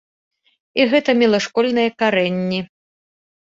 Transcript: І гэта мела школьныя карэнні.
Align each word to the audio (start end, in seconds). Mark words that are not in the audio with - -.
І 0.79 0.87
гэта 0.93 1.15
мела 1.21 1.39
школьныя 1.47 1.95
карэнні. 2.03 2.61